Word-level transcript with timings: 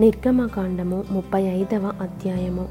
నిర్గమకాండము 0.00 1.04
ముప్పై 1.10 1.42
ఐదవ 1.42 1.92
అధ్యాయము. 2.02 2.68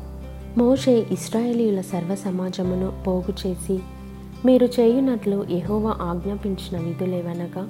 మోషే 0.58 1.08
ఇస్రాయేలీయుల 1.12 1.82
సర్వ 1.82 2.16
సమాజమును 2.16 3.04
పోగు 3.08 3.48
చేసి 3.48 3.80
మీరు 4.46 4.66
చేయునట్లు 4.66 5.46
ఎహోవా 5.52 5.96
ఆజ్ఞాపించిన 6.02 6.80
విధులేవనగా 6.80 7.68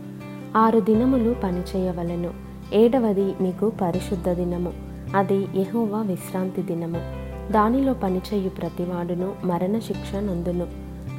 ఆరు 0.55 0.79
దినములు 0.79 1.35
పనిచేయవలను. 1.43 2.33
ఏడవది 2.73 3.33
మీకు 3.41 3.71
పరిశుద్ధ 3.81 4.29
దినము. 4.29 4.73
అది 5.15 5.47
ఎహోవా 5.55 6.01
విశ్రాంతి 6.01 6.61
దినము. 6.61 6.99
దానిలో 7.51 7.93
పనిచేయు 7.93 8.49
ప్రతివాడును 8.49 9.33
మరణశిక్ష 9.43 10.15
నందును. 10.15 10.67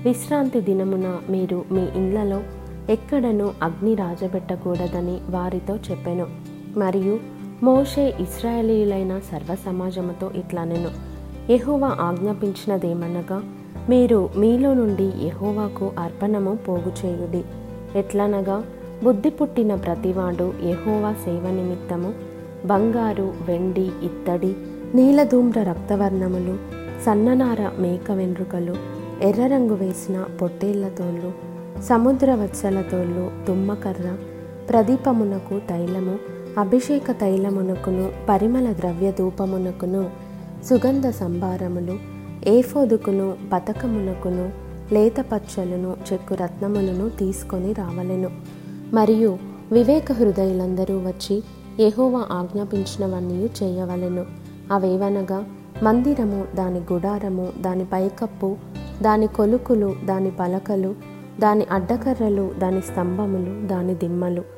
విశ్రాంతి 0.04 0.60
దినమున 0.60 1.18
మీరు 1.30 1.64
మీ 1.70 1.80
ఇండ్లలో 1.80 2.40
ఎక్కడను 2.92 3.50
అగ్ని 3.62 3.94
రాజబెట్టకూడదని 3.94 5.18
వారితో 5.30 5.76
చెప్పెను. 5.76 6.26
మరియు 6.76 7.35
మోషే 7.62 8.14
ఇస్రాయేలీయులైన 8.20 9.18
సర్వ 9.18 9.56
సమాజముతో 9.66 10.30
నేను 10.64 10.90
ఎహోవా 11.52 11.96
ఆజ్ఞాపించినదేమనగా 12.00 13.42
మీరు 13.88 14.30
మీలో 14.36 14.74
నుండి 14.74 15.12
యహోవాకు 15.26 15.92
అర్పణము 15.98 16.58
పోగు 16.68 17.06
చేయుడి. 17.06 17.44
ఎట్లనగా 17.98 18.64
బుద్ధి 19.04 19.30
పుట్టిన 19.30 19.74
ప్రతివాడు 19.74 20.54
యహోవా 20.64 21.12
సేవ 21.12 21.50
నిమిత్తము 21.50 22.14
బంగారు 22.66 23.34
వెండి 23.48 23.90
ఇత్తడి 24.02 24.54
నీలధూమ్ర 24.94 25.62
రక్తవర్ణములు 25.62 26.58
సన్ననార 27.06 27.70
మేక 27.78 28.10
వెంట్రుకలు 28.10 28.76
ఎర్ర 29.22 29.46
రంగు 29.46 29.74
వేసిన 29.74 30.24
పొట్టేళ్ళ 30.42 30.88
తోళ్ళు 30.88 31.32
సముద్ర 31.82 32.34
వత్సల 32.34 32.82
తోళ్ళు 32.92 33.30
తుమ్మకర్ర 33.46 34.16
ప్రదీపమునకు 34.70 35.60
తైలము 35.68 36.18
అభిషేక 36.58 37.10
తైలమునకును 37.10 38.10
పరిమళ 38.28 38.72
ద్రవ్య 38.72 39.12
ధూపమునకును 39.12 40.10
సుగంధ 40.64 41.08
సంభారములు 41.08 41.98
ఏఫోదుకును 42.48 43.36
పతకమునకును 43.52 44.50
లేత 44.94 45.20
పచ్చలను 45.20 45.96
చెక్కు 46.12 46.34
రత్నములను 46.34 47.10
తీసుకొని 47.10 47.72
రావలెను. 47.72 48.30
మరియు 48.92 49.38
వివేక 49.72 50.12
హృదయులందరూ 50.12 50.98
వచ్చి 50.98 51.42
యహోవా 51.80 52.24
ఆజ్ఞాపించినవన్నీ 52.30 53.50
చేయవలెను. 53.62 54.24
అవేవనగా 54.72 55.44
మందిరము 55.82 56.44
దాని 56.54 56.80
గుడారము 56.92 57.52
దాని 57.60 57.84
పైకప్పు 57.84 58.56
దాని 59.02 59.26
కొలుకులు 59.26 59.96
దాని 60.04 60.30
పలకలు 60.30 60.94
దాని 61.40 61.66
అడ్డకర్రలు 61.70 62.50
దాని 62.58 62.80
స్తంభములు 62.80 63.66
దాని 63.66 63.94
దిమ్మలు. 63.94 64.55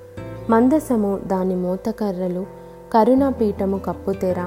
మందసము 0.50 1.10
దాని 1.27 1.56
మూతకర్రలు 1.56 2.42
కరుణాపీఠము 2.94 3.78
కప్పుతెర 3.78 4.41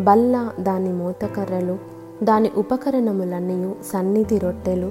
బల్ల 0.00 0.36
దాని 0.60 0.92
మూతకర్రలు 0.92 1.76
దాని 2.22 2.48
ఉపకరణములన్నీ 2.56 3.56
సన్నిధి 3.82 4.38
రొట్టెలు 4.38 4.88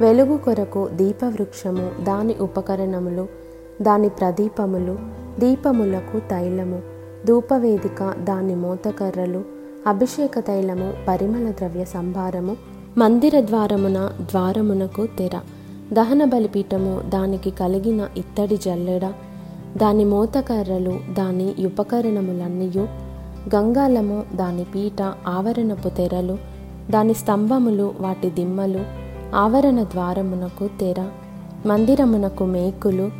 వెలుగు 0.00 0.36
కొరకు 0.36 0.82
దీపవృక్షము 0.92 1.86
దాని 2.04 2.34
ఉపకరణములు 2.40 3.24
దాని 3.82 4.08
ప్రదీపములు 4.08 4.94
దీపములకు 5.38 6.18
తైలము 6.30 6.78
ధూపవేదిక 7.26 8.02
దాని 8.20 8.54
మోతకర్రలు 8.54 9.40
అభిషేక 9.86 10.38
తైలము 10.46 10.88
పరిమళ 11.08 11.46
ద్రవ్య 11.58 11.84
సంభారము 11.94 12.54
మందిర 12.98 13.40
ద్వారమున 13.40 13.98
ద్వారమునకు 14.30 15.02
తెర 15.18 15.34
దహన 15.92 16.22
బలిపీఠము 16.24 16.94
దానికి 17.08 17.50
కలిగిన 17.50 18.08
ఇత్తడి 18.16 18.56
జల్లెడ 18.56 19.04
దాని 19.76 20.04
మోతకర్రలు 20.04 21.00
దాని 21.12 21.54
ఉపకరణములన్నీయు 21.66 22.88
గంగాలము 23.54 24.24
దాని 24.34 24.64
పీట 24.64 25.02
ఆవరణపు 25.26 25.88
తెరలు 25.88 26.38
దాని 26.90 27.14
స్తంభములు 27.14 27.94
వాటి 28.00 28.30
దిమ్మలు 28.30 28.84
ఆవరణ 29.36 29.82
ద్వారమునకు 29.82 30.68
తెర 30.80 31.08
మందిరమునకు 31.66 32.44
మేకులు 32.44 33.10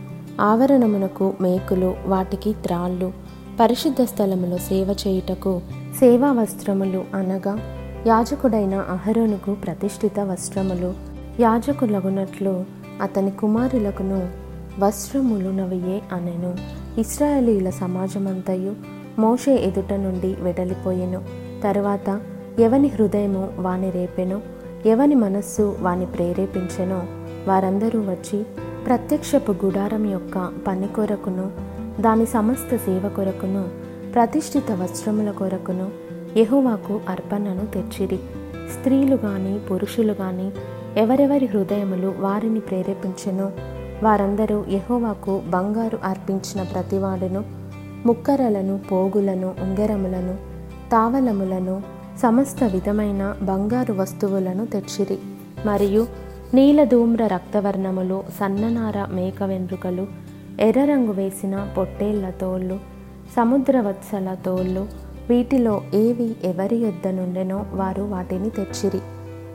ఆవరణమునకు 0.41 1.33
మేకులు 1.41 1.95
వాటికి 2.07 2.53
త్రాళ్ళు 2.53 3.13
పరిశుద్ధ 3.61 4.03
స్థలములో 4.03 4.59
సేవ 4.59 4.95
చేయుటకు 5.07 5.61
సేవా 6.01 6.33
వస్త్రములు 6.33 7.05
అనగా 7.15 7.59
యాజకుడైన 8.07 8.75
అహరోనుకు 8.75 9.55
ప్రతిష్ఠిత 9.55 10.21
వస్త్రములు. 10.21 10.95
యాజకులగునట్లు 11.41 12.65
అతని 13.03 13.31
కుమారులకును 13.31 14.48
వస్త్రములునవియే 14.79 16.03
అనెను. 16.13 16.57
ఇస్రాయేలీల 17.01 17.71
సమాజమంతయు 17.71 18.75
మోషే 19.19 19.55
ఎదుట 19.55 19.93
నుండి 19.93 20.37
వెడలిపోయెను. 20.41 21.23
తరువాత 21.65 22.21
ఎవని 22.59 22.89
హృదయము 22.89 23.49
వాని 23.59 23.91
రేపెనో? 23.91 24.41
ఎవని 24.87 25.15
మనస్సు 25.15 25.77
వాని 25.81 26.07
ప్రేరేపించెనో? 26.07 27.03
వారందరూ 27.49 28.01
వచ్చి 28.01 28.43
ప్రత్యక్షపు 28.87 29.55
గుడారం 29.65 30.11
యొక్క 30.11 30.51
పని 30.67 30.89
కొరకును 30.89 31.51
దాని 32.01 32.27
సమస్త 32.27 32.77
సేవ 32.77 33.11
కొరకును 33.17 33.65
ప్రతిష్ఠిత 34.15 34.73
వస్త్రముల 34.73 35.31
కొరకును 35.31 35.91
యెహోవాకు 36.37 37.01
అర్పణను 37.09 37.67
తెచ్చిరి. 37.67 38.17
స్త్రీలు 38.79 39.15
గాని 39.15 39.59
పురుషులు 39.59 40.13
గాని 40.13 40.51
ఎవరెవరి 41.01 41.47
హృదయములు 41.47 42.15
వారిని 42.19 42.61
ప్రేరేపించెనో? 42.61 43.53
వారందరూ 44.03 44.65
యహోవాకు 44.71 45.43
బంగారు 45.49 45.99
అర్పించిన 46.05 46.63
ప్రతివాడును 46.63 47.45
ముక్కరలను 48.07 48.81
పోగులను 48.93 49.55
ఉంగరములను 49.61 50.35
తావలములను 50.91 51.83
సమస్త 52.19 52.65
విధమైన 52.65 53.37
బంగారు 53.43 53.93
వస్తువులను 53.93 54.67
తెచ్చిరి. 54.67 55.19
మరియు 55.67 56.07
నీలధూమ్ర 56.55 57.27
రక్తవర్ణములు 57.27 58.23
సన్ననార 58.41 59.15
మేక 59.15 59.43
వెంట్రుకలు 59.43 60.07
ఎర్ర 60.61 60.85
రంగు 60.85 61.13
వేసిన 61.13 61.69
పొట్టేళ్ళ 61.77 62.31
తోళ్ళు 62.31 62.79
సముద్రవత్సల 63.37 64.37
తోళ్ళు 64.47 64.89
వీటిలో 65.29 65.83
ఏవి 65.95 66.37
ఎవరి 66.45 66.77
యొద్ద 66.77 67.09
నుండెనో 67.09 67.65
వారు 67.73 68.03
వాటిని 68.03 68.51
తెచ్చిరి. 68.51 69.01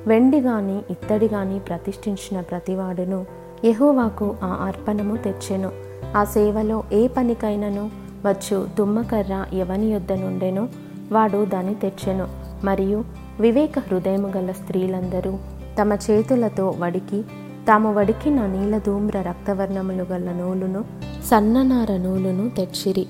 వెండి 0.07 0.39
గాని 0.39 0.81
ఇత్తడి 0.89 1.27
గాని 1.27 1.59
ప్రతిష్ఠించిన 1.59 2.41
ప్రతివాడును 2.41 3.42
యహోవాకు 3.65 4.35
ఆ 4.43 4.47
అర్పణము 4.47 5.17
తెచ్చెను. 5.17 5.71
ఆ 6.15 6.23
సేవలో 6.23 6.83
ఏ 6.93 7.07
పనికైనను 7.07 7.89
వచ్చు 8.25 8.67
తుమ్మకర్ర 8.77 9.45
ఎవని 9.53 9.85
యొద్ద 9.85 10.11
నుండెనో 10.11 10.67
వాడు 11.11 11.45
దాన్ని 11.45 11.75
తెచ్చెను. 11.75 12.27
మరియు 12.63 13.03
వివేక 13.39 13.79
హృదయము 13.79 14.27
గల 14.27 14.51
స్త్రీలందరూ 14.51 15.37
తమ 15.81 15.93
చేతులతో 15.93 16.75
వడికి 16.79 17.21
తాము 17.67 17.93
వడికిన 17.93 18.45
నీలధూమ్ర 18.45 19.21
రక్తవర్ణములు 19.21 20.03
గల 20.03 20.31
నూలును 20.31 20.83
సన్ననార 21.25 21.97
నూలును 21.97 22.49
తెచ్చిరి. 22.49 23.07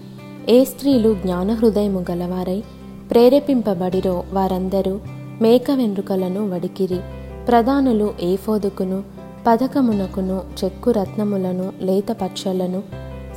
ఏ 0.49 0.65
స్త్రీలు 0.65 1.13
జ్ఞాన 1.13 1.53
హృదయము 1.53 2.05
గలవారై 2.11 2.63
ప్రేరేపింపబడిరో 3.11 4.23
వారందరూ 4.33 4.99
మేక 5.41 5.71
వెన్రుకలను 5.71 6.55
వడికిరి. 6.55 6.99
ప్రధానులు 7.47 8.13
ఏఫోదుకును 8.21 9.22
పథకమునకును 9.47 10.41
చెక్కు 10.63 10.91
రత్నములను 10.91 11.73
లేత 11.81 12.11
పచ్చలను 12.11 12.83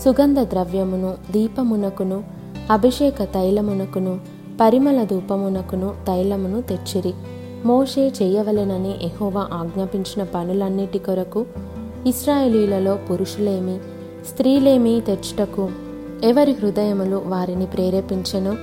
సుగంధ 0.04 0.40
ద్రవ్యమును 0.40 1.14
దీపమునకును 1.30 2.24
అభిషేక 2.70 3.24
తైలమునకును 3.24 4.20
పరిమళ 4.60 5.04
ధూపమునకును 5.04 5.94
తైలమును 6.06 6.60
తెచ్చిరి. 6.60 7.14
మోషే 7.64 8.12
చేయవలెనని 8.22 9.04
ఎహోవా 9.04 9.48
ఆజ్ఞాపించిన 9.52 10.26
పనులన్నిటి 10.34 10.98
కొరకు 10.98 11.46
ఇస్రాయేలీలలో 12.06 12.98
పురుషులేమి 13.10 13.78
స్త్రీలేమి 14.28 15.00
తెచ్చుటకు 15.00 15.70
ఎవరి 16.24 16.52
హృదయములు 16.52 17.22
వారిని 17.26 17.66
ప్రేరేపించెను? 17.66 18.56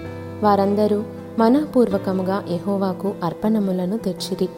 వారందరూ 0.44 1.04
మనఃపూర్వకముగా 1.40 2.44
ఎహోవాకు 2.50 3.14
అర్పణములను 3.24 3.98
తెచ్చిరి. 3.98 4.50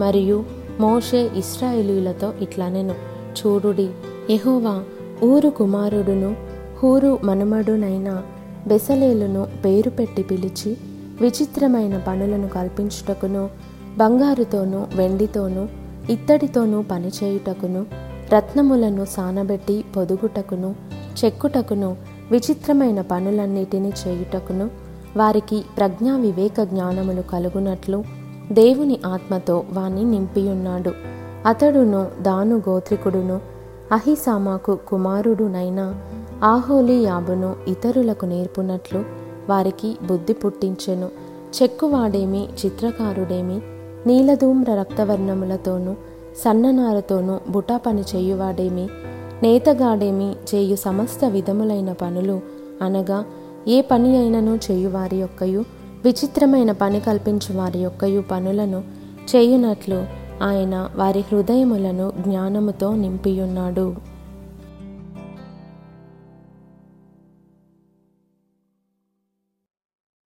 మరియు 0.00 0.61
మోషే 0.80 1.30
ఇస్రాయేలీలతో 1.36 2.32
ఇట్లనెను. 2.42 2.94
చూడుడి 3.32 3.90
ఎహోవా 4.30 4.84
ఊరు 5.22 5.48
కుమారుడును 5.48 6.36
హూరు 6.82 7.18
మనుమడునైన 7.24 8.22
బెసలేలును 8.66 9.48
పేరు 9.64 9.90
పెట్టి 9.90 10.22
పిలిచి 10.22 10.76
విచిత్రమైన 11.20 11.98
పనులను 11.98 12.48
కల్పించుటకును 12.48 13.50
బంగారుతోనూ 13.98 14.86
వెండితోనూ 14.94 15.68
ఇత్తడితోనూ 16.10 16.82
పనిచేయుటకును 16.82 17.86
రత్నములను 18.32 19.04
సానబెట్టి 19.04 19.84
పొదుగుటకును 19.96 20.74
చెక్కుటకును 21.24 21.96
విచిత్రమైన 22.30 23.00
పనులన్నిటినీ 23.00 23.92
చేయుటకును 24.08 24.70
వారికి 25.16 25.64
ప్రజ్ఞా 25.76 26.16
వివేక 26.16 26.62
జ్ఞానములు 26.62 27.22
కలుగునట్లు 27.22 28.04
దేవుని 28.50 28.98
ఆత్మతో 29.06 29.64
వాణ్ణి 29.72 30.04
నింపియున్నాడు. 30.04 30.92
అతడును 31.46 32.06
దాను 32.22 32.56
గోత్రికుడును 32.56 33.40
అహిసామాకు 33.92 34.78
కుమారుడునైన 34.88 35.94
ఆహోలి 36.44 36.94
యాబును 36.94 37.54
ఇతరులకు 37.68 38.26
నేర్పునట్లు 38.26 39.04
వారికి 39.48 39.96
బుద్ధి 40.06 40.32
పుట్టించెను. 40.32 41.08
చెక్కువాడేమి 41.62 42.48
చిత్రకారుడేమి 42.64 43.60
నీలధూమ్ర 44.06 44.74
రక్తవర్ణములతోనూ 44.74 45.94
సన్ననారతోనూ 46.44 47.38
బుటా 47.50 47.76
పని 47.76 48.04
చేయువాడేమి 48.16 48.88
నేతగాడేమి 49.42 50.34
చేయు 50.54 50.76
సమస్త 50.76 51.24
విధములైన 51.24 51.92
పనులు 51.92 52.40
అనగా 52.82 53.24
ఏ 53.68 53.80
పని 53.80 54.16
అయినను 54.16 54.58
చేయువారి 54.70 55.16
యొక్కయు 55.16 55.64
విచిత్రమైన 56.04 56.72
పని 56.72 57.00
కల్పించు 57.00 57.56
వారి 57.56 57.78
యొక్కయు 57.78 58.20
పనులను 58.20 58.84
చేయునట్లు 59.30 60.06
ఆయన 60.42 60.90
వారి 60.96 61.20
హృదయములను 61.20 62.12
జ్ఞానముతో 62.20 62.94
నింపియున్నాడు. 62.94 64.11